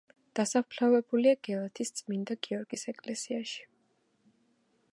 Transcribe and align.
დასაფლავებულია 0.37 1.33
გელათის 1.49 1.93
წმინდა 1.99 2.37
გიორგის 2.47 2.87
ეკლესიაში. 2.93 3.63